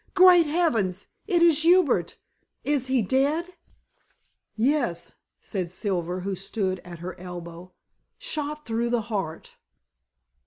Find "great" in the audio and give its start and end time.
0.15-0.47